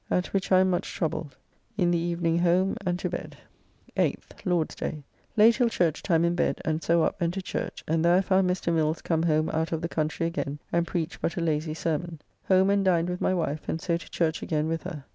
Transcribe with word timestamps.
At 0.09 0.33
which 0.33 0.51
I 0.51 0.61
am 0.61 0.71
much 0.71 0.91
troubled. 0.95 1.35
In 1.77 1.91
the 1.91 1.97
evening 1.99 2.39
home 2.39 2.75
and 2.83 2.97
to 2.97 3.07
bed. 3.07 3.37
8th 3.95 4.31
(Lord's 4.45 4.73
day). 4.73 5.03
Lay 5.37 5.51
till 5.51 5.69
church 5.69 6.01
time 6.01 6.25
in 6.25 6.33
bed, 6.33 6.59
and 6.65 6.81
so 6.81 7.03
up 7.03 7.21
and 7.21 7.31
to 7.33 7.41
church, 7.43 7.83
and 7.87 8.03
there 8.03 8.15
I 8.15 8.21
found 8.21 8.49
Mr. 8.49 8.73
Mills 8.73 9.03
come 9.03 9.21
home 9.21 9.51
out 9.51 9.71
of 9.71 9.81
the 9.83 9.87
country 9.87 10.25
again, 10.25 10.57
and 10.73 10.87
preached 10.87 11.21
but 11.21 11.37
a 11.37 11.41
lazy 11.41 11.75
sermon. 11.75 12.19
Home 12.47 12.71
and 12.71 12.83
dined 12.83 13.09
with 13.11 13.21
my 13.21 13.35
wife, 13.35 13.69
and 13.69 13.79
so 13.79 13.95
to 13.95 14.09
church 14.09 14.41
again 14.41 14.67
with 14.67 14.81
her. 14.85 15.05